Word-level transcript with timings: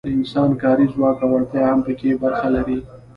د 0.05 0.09
انسان 0.17 0.49
کاري 0.61 0.85
ځواک 0.93 1.17
او 1.23 1.29
وړتیا 1.33 1.63
هم 1.71 1.79
پکې 1.85 2.19
برخه 2.23 2.47
لري. 2.55 2.79